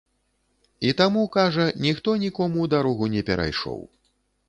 [0.89, 3.79] І таму, кажа, ніхто нікому дарогу не перайшоў.